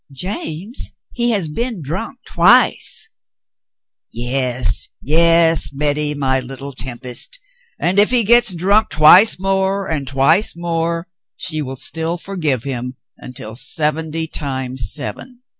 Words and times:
"James, 0.11 0.93
he 1.13 1.29
has 1.29 1.47
been 1.47 1.83
drunk 1.83 2.17
twice!" 2.25 3.11
"Yes, 4.11 4.87
yes, 4.99 5.69
Betty, 5.69 6.15
my 6.15 6.41
Httle 6.41 6.73
tempest, 6.75 7.37
and 7.79 7.99
if 7.99 8.09
he 8.09 8.23
gets 8.23 8.55
drunk 8.55 8.89
twice 8.89 9.37
more, 9.37 9.87
and 9.87 10.07
twice 10.07 10.55
more, 10.55 11.07
she 11.37 11.61
will 11.61 11.75
still 11.75 12.17
forgive 12.17 12.63
him 12.63 12.95
until 13.19 13.55
seventy 13.55 14.25
times 14.25 14.91
seven. 14.91 15.41